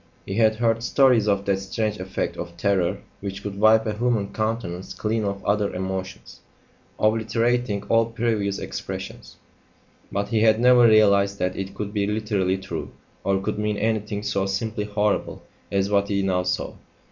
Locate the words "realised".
10.87-11.37